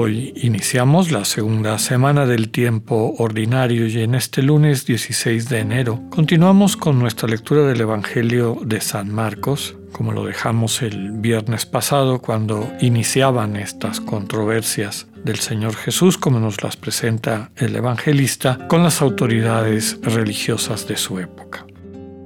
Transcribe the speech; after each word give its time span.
Hoy 0.00 0.32
iniciamos 0.36 1.10
la 1.10 1.24
segunda 1.24 1.76
semana 1.76 2.24
del 2.24 2.50
tiempo 2.50 3.16
ordinario 3.18 3.88
y 3.88 3.98
en 3.98 4.14
este 4.14 4.42
lunes 4.42 4.86
16 4.86 5.48
de 5.48 5.58
enero 5.58 6.00
continuamos 6.08 6.76
con 6.76 7.00
nuestra 7.00 7.28
lectura 7.28 7.62
del 7.62 7.80
Evangelio 7.80 8.60
de 8.64 8.80
San 8.80 9.12
Marcos, 9.12 9.76
como 9.90 10.12
lo 10.12 10.24
dejamos 10.24 10.82
el 10.82 11.10
viernes 11.10 11.66
pasado 11.66 12.20
cuando 12.20 12.70
iniciaban 12.80 13.56
estas 13.56 14.00
controversias 14.00 15.08
del 15.24 15.40
Señor 15.40 15.74
Jesús, 15.74 16.16
como 16.16 16.38
nos 16.38 16.62
las 16.62 16.76
presenta 16.76 17.50
el 17.56 17.74
evangelista, 17.74 18.68
con 18.68 18.84
las 18.84 19.02
autoridades 19.02 19.98
religiosas 20.02 20.86
de 20.86 20.96
su 20.96 21.18
época. 21.18 21.66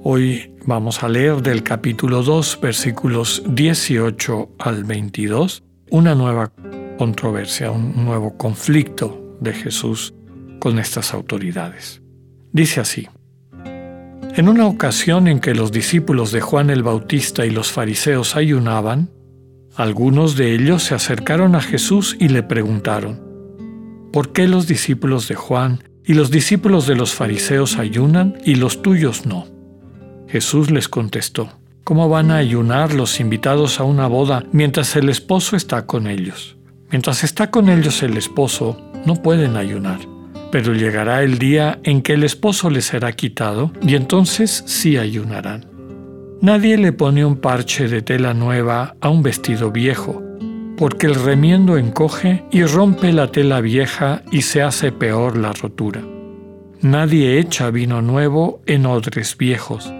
Hoy 0.03 0.53
vamos 0.67 1.01
a 1.01 1.09
leer 1.09 1.41
del 1.41 1.63
capítulo 1.63 2.21
2, 2.21 2.59
versículos 2.61 3.41
18 3.47 4.49
al 4.59 4.83
22, 4.83 5.63
una 5.89 6.13
nueva 6.13 6.51
controversia, 7.03 7.69
un 7.69 8.05
nuevo 8.05 8.37
conflicto 8.37 9.35
de 9.41 9.51
Jesús 9.51 10.13
con 10.59 10.79
estas 10.79 11.13
autoridades. 11.13 12.01
Dice 12.53 12.79
así, 12.79 13.09
en 14.37 14.47
una 14.47 14.67
ocasión 14.67 15.27
en 15.27 15.41
que 15.41 15.53
los 15.53 15.73
discípulos 15.73 16.31
de 16.31 16.39
Juan 16.39 16.69
el 16.69 16.81
Bautista 16.81 17.45
y 17.45 17.49
los 17.49 17.73
fariseos 17.73 18.37
ayunaban, 18.37 19.09
algunos 19.75 20.37
de 20.37 20.55
ellos 20.55 20.83
se 20.83 20.95
acercaron 20.95 21.55
a 21.55 21.61
Jesús 21.61 22.15
y 22.21 22.29
le 22.29 22.41
preguntaron, 22.41 23.21
¿por 24.13 24.31
qué 24.31 24.47
los 24.47 24.65
discípulos 24.65 25.27
de 25.27 25.35
Juan 25.35 25.83
y 26.05 26.13
los 26.13 26.31
discípulos 26.31 26.87
de 26.87 26.95
los 26.95 27.13
fariseos 27.13 27.75
ayunan 27.75 28.37
y 28.45 28.55
los 28.55 28.81
tuyos 28.81 29.25
no? 29.25 29.45
Jesús 30.29 30.71
les 30.71 30.87
contestó, 30.87 31.49
¿cómo 31.83 32.07
van 32.07 32.31
a 32.31 32.37
ayunar 32.37 32.93
los 32.93 33.19
invitados 33.19 33.81
a 33.81 33.83
una 33.83 34.07
boda 34.07 34.45
mientras 34.53 34.95
el 34.95 35.09
esposo 35.09 35.57
está 35.57 35.85
con 35.85 36.07
ellos? 36.07 36.55
Mientras 36.93 37.23
está 37.23 37.49
con 37.49 37.69
ellos 37.69 38.03
el 38.03 38.17
esposo, 38.17 38.79
no 39.07 39.15
pueden 39.15 39.57
ayunar. 39.57 39.97
Pero 40.51 40.75
llegará 40.75 41.23
el 41.23 41.39
día 41.39 41.79
en 41.81 42.03
que 42.03 42.13
el 42.13 42.23
esposo 42.23 42.69
les 42.69 42.85
será 42.85 43.13
quitado 43.13 43.73
y 43.81 43.95
entonces 43.95 44.63
sí 44.67 44.97
ayunarán. 44.97 45.65
Nadie 46.39 46.77
le 46.77 46.93
pone 46.93 47.25
un 47.25 47.37
parche 47.37 47.87
de 47.87 48.03
tela 48.03 48.35
nueva 48.35 48.95
a 49.01 49.09
un 49.09 49.23
vestido 49.23 49.71
viejo, 49.71 50.21
porque 50.77 51.07
el 51.07 51.15
remiendo 51.15 51.79
encoge 51.79 52.45
y 52.51 52.63
rompe 52.63 53.11
la 53.11 53.31
tela 53.31 53.59
vieja 53.59 54.21
y 54.31 54.43
se 54.43 54.61
hace 54.61 54.91
peor 54.91 55.35
la 55.35 55.51
rotura. 55.51 56.03
Nadie 56.81 57.39
echa 57.39 57.71
vino 57.71 58.03
nuevo 58.03 58.61
en 58.67 58.85
odres 58.85 59.35
viejos, 59.35 59.91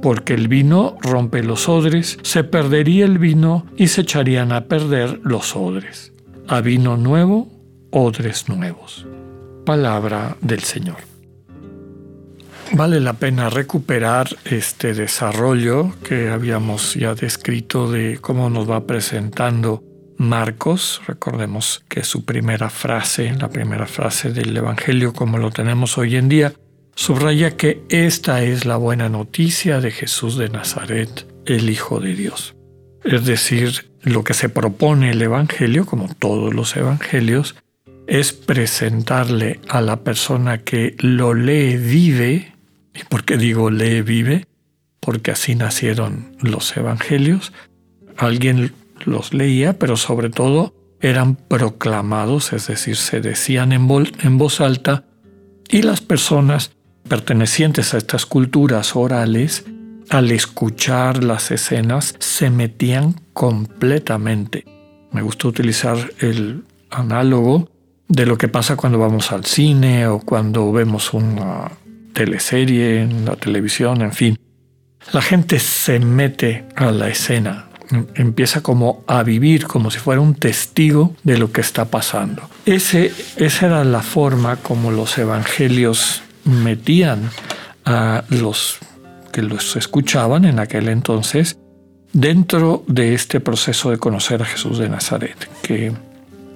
porque 0.00 0.34
el 0.34 0.46
vino 0.46 0.96
rompe 1.00 1.42
los 1.42 1.68
odres, 1.68 2.20
se 2.22 2.44
perdería 2.44 3.04
el 3.04 3.18
vino 3.18 3.66
y 3.76 3.88
se 3.88 4.02
echarían 4.02 4.52
a 4.52 4.66
perder 4.66 5.18
los 5.24 5.56
odres 5.56 6.12
a 6.48 6.60
vino 6.60 6.96
nuevo, 6.96 7.48
odres 7.90 8.48
nuevos. 8.48 9.06
Palabra 9.64 10.36
del 10.40 10.62
Señor. 10.62 10.98
Vale 12.72 13.00
la 13.00 13.14
pena 13.14 13.48
recuperar 13.48 14.28
este 14.44 14.94
desarrollo 14.94 15.92
que 16.02 16.30
habíamos 16.30 16.94
ya 16.94 17.14
descrito 17.14 17.90
de 17.90 18.18
cómo 18.20 18.50
nos 18.50 18.68
va 18.68 18.86
presentando 18.86 19.82
Marcos. 20.18 21.00
Recordemos 21.06 21.84
que 21.88 22.02
su 22.02 22.24
primera 22.24 22.70
frase, 22.70 23.32
la 23.34 23.48
primera 23.48 23.86
frase 23.86 24.32
del 24.32 24.56
Evangelio 24.56 25.12
como 25.12 25.38
lo 25.38 25.50
tenemos 25.50 25.96
hoy 25.98 26.16
en 26.16 26.28
día, 26.28 26.54
subraya 26.94 27.56
que 27.56 27.82
esta 27.88 28.42
es 28.42 28.66
la 28.66 28.76
buena 28.76 29.08
noticia 29.08 29.80
de 29.80 29.90
Jesús 29.90 30.36
de 30.36 30.48
Nazaret, 30.48 31.26
el 31.44 31.70
Hijo 31.70 32.00
de 32.00 32.14
Dios. 32.14 32.56
Es 33.04 33.24
decir, 33.24 33.90
lo 34.06 34.22
que 34.22 34.34
se 34.34 34.48
propone 34.48 35.10
el 35.10 35.20
Evangelio, 35.20 35.84
como 35.84 36.06
todos 36.14 36.54
los 36.54 36.76
Evangelios, 36.76 37.56
es 38.06 38.32
presentarle 38.32 39.58
a 39.68 39.80
la 39.80 39.96
persona 39.96 40.58
que 40.58 40.94
lo 41.00 41.34
lee 41.34 41.76
vive, 41.76 42.54
¿y 42.94 43.02
por 43.08 43.24
qué 43.24 43.36
digo 43.36 43.68
lee 43.68 44.02
vive? 44.02 44.46
Porque 45.00 45.32
así 45.32 45.56
nacieron 45.56 46.36
los 46.40 46.76
Evangelios. 46.76 47.52
Alguien 48.16 48.72
los 49.04 49.34
leía, 49.34 49.76
pero 49.76 49.96
sobre 49.96 50.30
todo 50.30 50.72
eran 51.00 51.34
proclamados, 51.34 52.52
es 52.52 52.68
decir, 52.68 52.94
se 52.94 53.20
decían 53.20 53.72
en, 53.72 53.88
en 54.22 54.38
voz 54.38 54.60
alta, 54.60 55.02
y 55.68 55.82
las 55.82 56.00
personas 56.00 56.70
pertenecientes 57.08 57.92
a 57.92 57.98
estas 57.98 58.24
culturas 58.24 58.94
orales 58.94 59.64
al 60.10 60.30
escuchar 60.30 61.22
las 61.24 61.50
escenas 61.50 62.14
se 62.18 62.50
metían 62.50 63.14
completamente. 63.32 64.64
Me 65.12 65.22
gusta 65.22 65.48
utilizar 65.48 65.96
el 66.20 66.64
análogo 66.90 67.68
de 68.08 68.26
lo 68.26 68.38
que 68.38 68.48
pasa 68.48 68.76
cuando 68.76 68.98
vamos 68.98 69.32
al 69.32 69.44
cine 69.44 70.06
o 70.06 70.20
cuando 70.20 70.72
vemos 70.72 71.12
una 71.12 71.70
teleserie 72.12 73.02
en 73.02 73.24
la 73.24 73.36
televisión, 73.36 74.02
en 74.02 74.12
fin. 74.12 74.38
La 75.12 75.22
gente 75.22 75.58
se 75.58 75.98
mete 75.98 76.64
a 76.74 76.90
la 76.90 77.08
escena, 77.08 77.66
empieza 78.14 78.62
como 78.62 79.04
a 79.06 79.22
vivir 79.22 79.66
como 79.66 79.90
si 79.90 79.98
fuera 79.98 80.20
un 80.20 80.34
testigo 80.34 81.14
de 81.22 81.38
lo 81.38 81.52
que 81.52 81.60
está 81.60 81.86
pasando. 81.86 82.48
Ese, 82.64 83.12
esa 83.36 83.66
era 83.66 83.84
la 83.84 84.02
forma 84.02 84.56
como 84.56 84.90
los 84.90 85.16
evangelios 85.18 86.22
metían 86.44 87.30
a 87.84 88.24
los 88.30 88.78
que 89.36 89.42
los 89.42 89.76
escuchaban 89.76 90.46
en 90.46 90.58
aquel 90.58 90.88
entonces 90.88 91.58
dentro 92.14 92.82
de 92.86 93.12
este 93.12 93.38
proceso 93.38 93.90
de 93.90 93.98
conocer 93.98 94.40
a 94.40 94.46
Jesús 94.46 94.78
de 94.78 94.88
Nazaret, 94.88 95.36
que 95.60 95.92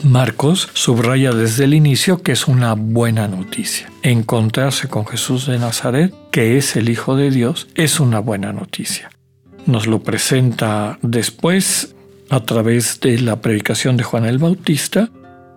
Marcos 0.03 0.71
subraya 0.73 1.33
desde 1.33 1.65
el 1.65 1.75
inicio 1.75 2.23
que 2.23 2.33
es 2.33 2.49
una 2.49 2.73
buena 2.73 3.29
noticia. 3.29 3.93
Encontrarse 4.01 4.89
con 4.89 5.07
Jesús 5.07 5.45
de 5.45 5.59
Nazaret, 5.59 6.15
que 6.31 6.57
es 6.57 6.75
el 6.75 6.89
Hijo 6.89 7.17
de 7.17 7.31
Dios, 7.31 7.69
es 7.75 8.01
una 8.01 8.21
buena 8.21 8.55
noticia. 8.55 9.11
Nos 9.67 9.87
lo 9.87 10.03
presenta 10.03 10.99
después 11.03 11.95
a 12.31 12.41
través 12.41 12.99
de 13.01 13.19
la 13.19 13.43
predicación 13.43 13.99
de 13.99 14.05
Juan 14.05 14.25
el 14.25 14.39
Bautista, 14.39 15.11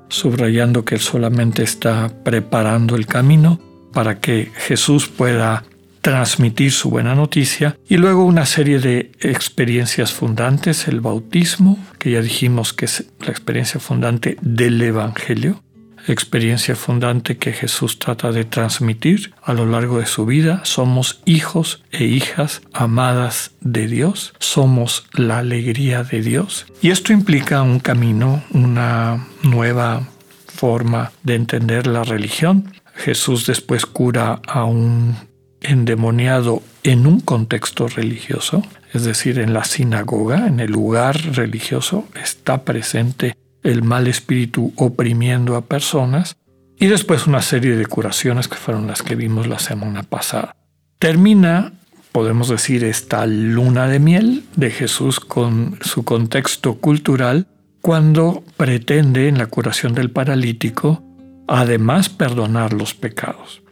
subrayando 0.09 0.83
que 0.83 0.95
él 0.95 1.01
solamente 1.01 1.63
está 1.63 2.11
preparando 2.25 2.97
el 2.97 3.07
camino 3.07 3.61
para 3.93 4.19
que 4.19 4.51
Jesús 4.57 5.07
pueda 5.07 5.63
transmitir 6.03 6.73
su 6.73 6.89
buena 6.89 7.15
noticia 7.15 7.77
y 7.87 7.95
luego 7.95 8.25
una 8.25 8.45
serie 8.45 8.79
de 8.79 9.13
experiencias 9.21 10.11
fundantes, 10.11 10.89
el 10.89 10.99
bautismo, 10.99 11.79
que 11.97 12.11
ya 12.11 12.21
dijimos 12.21 12.73
que 12.73 12.85
es 12.85 13.05
la 13.21 13.29
experiencia 13.31 13.79
fundante 13.79 14.37
del 14.41 14.81
Evangelio, 14.81 15.63
experiencia 16.05 16.75
fundante 16.75 17.37
que 17.37 17.53
Jesús 17.53 17.99
trata 17.99 18.33
de 18.33 18.43
transmitir 18.43 19.33
a 19.41 19.53
lo 19.53 19.65
largo 19.65 19.99
de 19.99 20.05
su 20.05 20.25
vida. 20.25 20.59
Somos 20.65 21.21
hijos 21.23 21.81
e 21.89 22.03
hijas 22.03 22.61
amadas 22.73 23.51
de 23.61 23.87
Dios, 23.87 24.33
somos 24.39 25.05
la 25.13 25.37
alegría 25.37 26.03
de 26.03 26.21
Dios. 26.21 26.65
Y 26.81 26.89
esto 26.89 27.13
implica 27.13 27.61
un 27.61 27.79
camino, 27.79 28.43
una 28.51 29.25
nueva 29.41 30.05
forma 30.47 31.13
de 31.23 31.35
entender 31.35 31.87
la 31.87 32.03
religión. 32.03 32.73
Jesús 32.93 33.45
después 33.45 33.85
cura 33.85 34.41
a 34.45 34.65
un 34.65 35.32
endemoniado 35.63 36.61
en 36.83 37.07
un 37.07 37.19
contexto 37.19 37.87
religioso, 37.87 38.63
es 38.93 39.03
decir, 39.03 39.39
en 39.39 39.53
la 39.53 39.63
sinagoga, 39.63 40.47
en 40.47 40.59
el 40.59 40.71
lugar 40.71 41.17
religioso, 41.35 42.07
está 42.21 42.63
presente 42.63 43.35
el 43.63 43.83
mal 43.83 44.07
espíritu 44.07 44.73
oprimiendo 44.75 45.55
a 45.55 45.65
personas, 45.65 46.37
y 46.77 46.87
después 46.87 47.27
una 47.27 47.41
serie 47.41 47.75
de 47.75 47.85
curaciones 47.85 48.47
que 48.47 48.57
fueron 48.57 48.87
las 48.87 49.01
que 49.01 49.15
vimos 49.15 49.47
la 49.47 49.59
semana 49.59 50.03
pasada. 50.03 50.55
Termina, 50.99 51.73
podemos 52.11 52.49
decir, 52.49 52.83
esta 52.83 53.25
luna 53.25 53.87
de 53.87 53.99
miel 53.99 54.43
de 54.55 54.69
Jesús 54.69 55.19
con 55.19 55.79
su 55.81 56.03
contexto 56.03 56.75
cultural 56.75 57.47
cuando 57.81 58.43
pretende 58.57 59.27
en 59.27 59.37
la 59.37 59.47
curación 59.47 59.93
del 59.93 60.09
paralítico 60.09 61.03
además 61.47 62.09
perdonar 62.09 62.73
los 62.73 62.93
pecados 62.93 63.63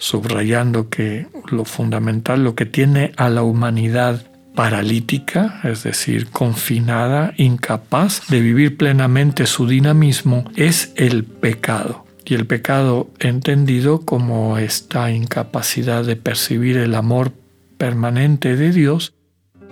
subrayando 0.00 0.88
que 0.88 1.28
lo 1.50 1.64
fundamental, 1.64 2.42
lo 2.42 2.56
que 2.56 2.66
tiene 2.66 3.12
a 3.16 3.28
la 3.28 3.42
humanidad 3.42 4.26
paralítica, 4.54 5.60
es 5.62 5.84
decir, 5.84 6.28
confinada, 6.30 7.34
incapaz 7.36 8.26
de 8.28 8.40
vivir 8.40 8.76
plenamente 8.76 9.46
su 9.46 9.68
dinamismo, 9.68 10.44
es 10.56 10.92
el 10.96 11.24
pecado. 11.24 12.04
y 12.26 12.34
el 12.34 12.46
pecado 12.46 13.10
entendido 13.18 14.02
como 14.02 14.56
esta 14.56 15.10
incapacidad 15.10 16.04
de 16.04 16.14
percibir 16.14 16.76
el 16.76 16.94
amor 16.94 17.32
permanente 17.76 18.54
de 18.54 18.70
Dios 18.70 19.14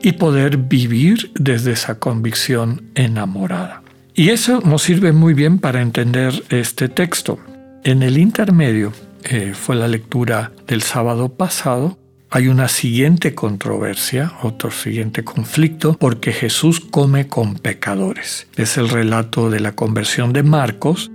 y 0.02 0.12
poder 0.12 0.56
vivir 0.56 1.30
desde 1.34 1.72
esa 1.72 2.00
convicción 2.00 2.82
enamorada. 2.96 3.82
Y 4.12 4.30
eso 4.30 4.60
nos 4.64 4.82
sirve 4.82 5.12
muy 5.12 5.34
bien 5.34 5.60
para 5.60 5.80
entender 5.82 6.42
este 6.48 6.88
texto. 6.88 7.38
En 7.84 8.02
el 8.02 8.18
intermedio, 8.18 8.92
eh, 9.24 9.54
fue 9.54 9.76
la 9.76 9.88
lectura 9.88 10.52
del 10.66 10.82
sábado 10.82 11.30
pasado, 11.30 11.98
hay 12.30 12.48
una 12.48 12.68
siguiente 12.68 13.34
controversia, 13.34 14.32
otro 14.42 14.70
siguiente 14.70 15.24
conflicto, 15.24 15.96
porque 15.98 16.32
Jesús 16.32 16.80
come 16.80 17.26
con 17.26 17.54
pecadores. 17.54 18.48
Es 18.56 18.76
el 18.76 18.90
relato 18.90 19.48
de 19.48 19.60
la 19.60 19.72
conversión 19.72 20.34
de 20.34 20.42
Marcos 20.42 21.10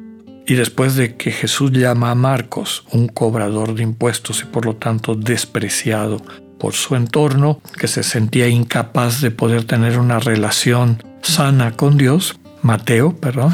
y 0.47 0.55
después 0.55 0.95
de 0.95 1.15
que 1.15 1.31
Jesús 1.31 1.71
llama 1.71 2.09
a 2.09 2.15
Marcos 2.15 2.85
un 2.91 3.07
cobrador 3.07 3.75
de 3.75 3.83
impuestos 3.83 4.41
y 4.41 4.45
por 4.45 4.65
lo 4.65 4.75
tanto 4.75 5.13
despreciado 5.13 6.19
por 6.57 6.73
su 6.73 6.95
entorno, 6.95 7.61
que 7.77 7.87
se 7.87 8.03
sentía 8.03 8.47
incapaz 8.47 9.21
de 9.21 9.31
poder 9.31 9.65
tener 9.65 9.99
una 9.99 10.19
relación 10.19 11.03
sana 11.21 11.73
con 11.73 11.97
Dios, 11.97 12.39
Mateo, 12.61 13.15
perdón, 13.15 13.53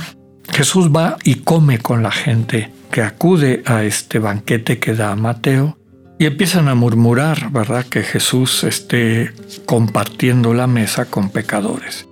Jesús 0.51 0.89
va 0.95 1.17
y 1.23 1.35
come 1.35 1.79
con 1.79 2.03
la 2.03 2.11
gente 2.11 2.71
que 2.91 3.01
acude 3.01 3.63
a 3.65 3.83
este 3.83 4.19
banquete 4.19 4.79
que 4.79 4.93
da 4.93 5.15
Mateo 5.15 5.77
y 6.17 6.25
empiezan 6.25 6.67
a 6.67 6.75
murmurar, 6.75 7.51
¿verdad?, 7.51 7.85
que 7.85 8.03
Jesús 8.03 8.63
esté 8.63 9.31
compartiendo 9.65 10.53
la 10.53 10.67
mesa 10.67 11.05
con 11.05 11.29
pecadores. 11.29 12.07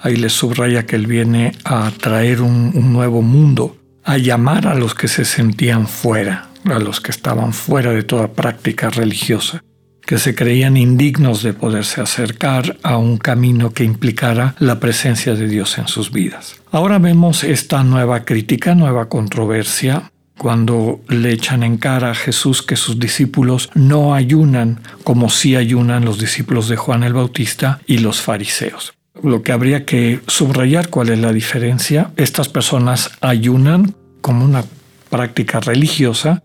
Ahí 0.00 0.16
les 0.16 0.32
subraya 0.32 0.86
que 0.86 0.96
Él 0.96 1.06
viene 1.06 1.52
a 1.64 1.90
traer 1.90 2.40
un, 2.40 2.72
un 2.74 2.92
nuevo 2.92 3.20
mundo, 3.20 3.76
a 4.04 4.16
llamar 4.16 4.68
a 4.68 4.74
los 4.74 4.94
que 4.94 5.08
se 5.08 5.24
sentían 5.24 5.88
fuera, 5.88 6.50
a 6.64 6.78
los 6.78 7.00
que 7.00 7.10
estaban 7.10 7.52
fuera 7.52 7.90
de 7.90 8.04
toda 8.04 8.28
práctica 8.28 8.90
religiosa 8.90 9.62
que 10.08 10.16
se 10.16 10.34
creían 10.34 10.78
indignos 10.78 11.42
de 11.42 11.52
poderse 11.52 12.00
acercar 12.00 12.78
a 12.82 12.96
un 12.96 13.18
camino 13.18 13.72
que 13.74 13.84
implicara 13.84 14.54
la 14.58 14.80
presencia 14.80 15.34
de 15.34 15.46
Dios 15.46 15.76
en 15.76 15.86
sus 15.86 16.10
vidas. 16.10 16.56
Ahora 16.70 16.98
vemos 16.98 17.44
esta 17.44 17.84
nueva 17.84 18.24
crítica, 18.24 18.74
nueva 18.74 19.10
controversia, 19.10 20.10
cuando 20.38 21.00
le 21.08 21.32
echan 21.32 21.62
en 21.62 21.76
cara 21.76 22.12
a 22.12 22.14
Jesús 22.14 22.62
que 22.62 22.76
sus 22.76 22.98
discípulos 22.98 23.70
no 23.74 24.14
ayunan 24.14 24.80
como 25.04 25.28
sí 25.28 25.56
ayunan 25.56 26.04
los 26.04 26.18
discípulos 26.18 26.68
de 26.68 26.76
Juan 26.76 27.02
el 27.02 27.12
Bautista 27.12 27.80
y 27.86 27.98
los 27.98 28.22
fariseos. 28.22 28.94
Lo 29.22 29.42
que 29.42 29.52
habría 29.52 29.84
que 29.84 30.20
subrayar 30.28 30.88
cuál 30.88 31.10
es 31.10 31.18
la 31.18 31.32
diferencia, 31.32 32.12
estas 32.16 32.48
personas 32.48 33.10
ayunan 33.20 33.94
como 34.20 34.44
una 34.44 34.64
práctica 35.10 35.60
religiosa 35.60 36.42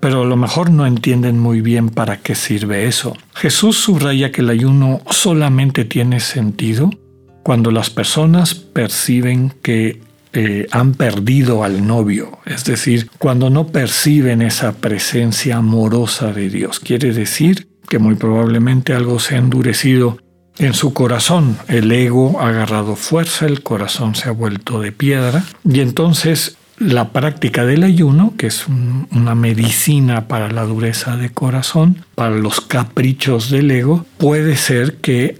pero 0.00 0.22
a 0.22 0.24
lo 0.24 0.36
mejor 0.36 0.70
no 0.70 0.86
entienden 0.86 1.38
muy 1.38 1.60
bien 1.60 1.90
para 1.90 2.16
qué 2.16 2.34
sirve 2.34 2.86
eso. 2.86 3.16
Jesús 3.34 3.76
subraya 3.76 4.32
que 4.32 4.40
el 4.40 4.48
ayuno 4.48 5.02
solamente 5.10 5.84
tiene 5.84 6.20
sentido 6.20 6.90
cuando 7.42 7.70
las 7.70 7.90
personas 7.90 8.54
perciben 8.54 9.52
que 9.62 10.00
eh, 10.32 10.66
han 10.70 10.94
perdido 10.94 11.64
al 11.64 11.86
novio, 11.86 12.38
es 12.46 12.64
decir, 12.64 13.10
cuando 13.18 13.50
no 13.50 13.66
perciben 13.66 14.42
esa 14.42 14.72
presencia 14.72 15.56
amorosa 15.56 16.32
de 16.32 16.48
Dios. 16.48 16.78
Quiere 16.78 17.12
decir 17.12 17.68
que 17.88 17.98
muy 17.98 18.14
probablemente 18.14 18.94
algo 18.94 19.18
se 19.18 19.34
ha 19.34 19.38
endurecido 19.38 20.18
en 20.58 20.74
su 20.74 20.92
corazón. 20.92 21.58
El 21.68 21.90
ego 21.90 22.40
ha 22.40 22.48
agarrado 22.48 22.94
fuerza, 22.94 23.46
el 23.46 23.62
corazón 23.62 24.14
se 24.14 24.28
ha 24.28 24.32
vuelto 24.32 24.80
de 24.80 24.92
piedra 24.92 25.44
y 25.64 25.80
entonces 25.80 26.56
la 26.78 27.10
práctica 27.10 27.66
del 27.66 27.82
ayuno, 27.82 28.34
que 28.38 28.46
es 28.46 28.66
una 28.66 29.34
medicina 29.34 30.28
para 30.28 30.50
la 30.50 30.64
dureza 30.64 31.16
de 31.16 31.30
corazón, 31.30 32.04
para 32.14 32.36
los 32.36 32.60
caprichos 32.62 33.50
del 33.50 33.70
ego, 33.70 34.06
puede 34.16 34.56
ser 34.56 34.94
que 34.96 35.38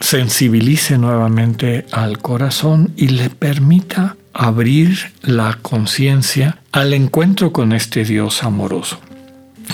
sensibilice 0.00 0.98
nuevamente 0.98 1.86
al 1.92 2.18
corazón 2.18 2.92
y 2.96 3.08
le 3.08 3.30
permita 3.30 4.16
abrir 4.32 5.12
la 5.22 5.58
conciencia 5.60 6.58
al 6.72 6.94
encuentro 6.94 7.52
con 7.52 7.72
este 7.72 8.04
Dios 8.04 8.44
amoroso. 8.44 9.00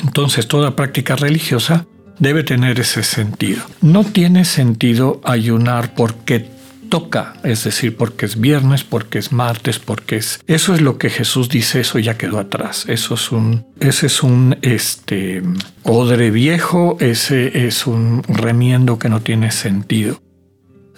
Entonces 0.03 0.49
toda 0.49 0.75
práctica 0.75 1.17
religiosa 1.17 1.87
debe 2.19 2.45
tener 2.45 2.81
ese 2.81 3.03
sentido. 3.03 3.63
No 3.81 4.05
tiene 4.05 4.45
sentido 4.45 5.21
ayunar 5.25 5.95
porque 5.95 6.54
toca, 6.89 7.35
es 7.43 7.65
decir, 7.65 7.97
porque 7.97 8.27
es 8.27 8.41
viernes, 8.41 8.85
porque 8.85 9.19
es 9.19 9.33
martes, 9.33 9.79
porque 9.79 10.17
es 10.17 10.41
eso 10.47 10.75
es 10.75 10.81
lo 10.81 10.99
que 10.99 11.11
Jesús 11.11 11.49
dice, 11.49 11.81
eso 11.81 11.99
ya 11.99 12.17
quedó 12.17 12.39
atrás. 12.39 12.85
Eso 12.89 13.15
es 13.15 13.33
un 13.33 13.67
ese 13.81 14.07
es 14.07 14.23
un 14.23 14.57
este 14.63 15.43
odre 15.83 16.31
viejo, 16.31 16.97
ese 17.01 17.67
es 17.67 17.87
un 17.87 18.23
remiendo 18.29 18.99
que 18.99 19.09
no 19.09 19.21
tiene 19.21 19.51
sentido. 19.51 20.21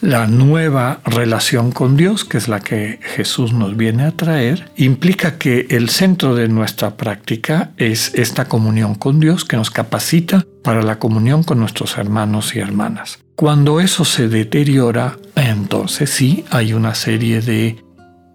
La 0.01 0.27
nueva 0.27 1.01
relación 1.07 1.73
con 1.73 1.97
Dios, 1.97 2.27
que 2.27 2.37
es 2.37 2.49
la 2.49 2.61
que 2.61 3.01
Jesús 3.03 3.55
nos 3.55 3.79
viene 3.79 4.05
a 4.05 4.13
traer, 4.13 4.71
implica 4.77 5.39
que 5.39 5.67
el 5.71 5.89
centro 5.89 6.35
de 6.35 6.49
nuestra 6.49 6.99
práctica 6.99 7.71
es 7.79 8.15
esta 8.15 8.45
comunión 8.45 8.95
con 8.95 9.21
Dios 9.21 9.47
que 9.47 9.57
nos 9.57 9.71
capacita 9.71 10.45
para 10.63 10.83
la 10.83 10.99
comunión 10.99 11.45
con 11.45 11.61
nuestros 11.61 11.97
hermanos 11.97 12.55
y 12.55 12.59
hermanas. 12.59 13.21
Cuando 13.37 13.81
eso 13.81 14.05
se 14.05 14.29
deteriora, 14.29 15.17
entonces 15.35 16.11
sí 16.11 16.45
hay 16.51 16.75
una 16.75 16.95
serie 16.95 17.41
de 17.41 17.83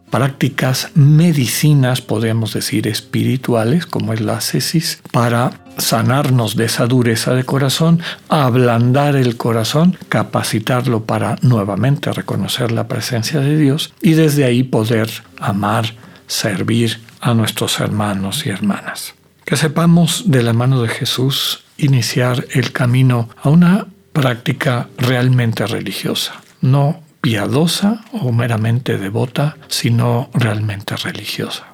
prácticas 0.10 0.90
medicinas, 0.96 2.02
podemos 2.02 2.54
decir 2.54 2.88
espirituales, 2.88 3.86
como 3.86 4.14
es 4.14 4.22
la 4.22 4.38
ascesis, 4.38 5.02
para 5.12 5.52
sanarnos 5.78 6.56
de 6.56 6.66
esa 6.66 6.86
dureza 6.88 7.34
de 7.34 7.44
corazón, 7.44 8.02
ablandar 8.30 9.16
el 9.16 9.38
corazón, 9.38 9.98
capacitarlo 10.10 11.06
para 11.06 11.38
nuevamente 11.42 12.12
reconocer 12.12 12.72
la 12.72 12.88
presencia 12.88 13.40
de 13.40 13.58
Dios 13.58 13.94
y 14.02 14.14
desde 14.14 14.46
ahí 14.46 14.64
poder 14.64 15.10
amar, 15.40 15.94
servir 16.28 17.02
a 17.20 17.34
nuestros 17.34 17.80
hermanos 17.80 18.46
y 18.46 18.50
hermanas. 18.50 19.14
Que 19.46 19.58
sepamos 19.58 20.24
de 20.28 20.44
la 20.44 20.54
mano 20.54 20.82
de 20.82 20.90
Jesús 20.90 21.64
iniciar 21.78 22.46
el 22.52 22.72
camino 22.72 23.30
a 23.42 23.50
una 23.50 23.88
práctica 24.14 24.88
realmente 24.98 25.66
religiosa, 25.66 26.42
no 26.62 27.02
piadosa 27.22 28.04
o 28.12 28.32
meramente 28.32 28.98
devota, 28.98 29.58
sino 29.68 30.30
realmente 30.34 30.96
religiosa. 30.96 31.68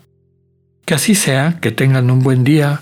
Que 0.86 0.94
así 0.94 1.16
sea, 1.16 1.60
que 1.62 1.72
tengan 1.72 2.12
un 2.12 2.22
buen 2.22 2.44
día, 2.44 2.82